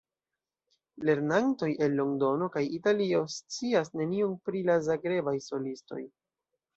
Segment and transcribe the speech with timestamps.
[1.09, 6.01] Lernantoj el Londono kaj Italio scias nenion pri la Zagrebaj solistoj.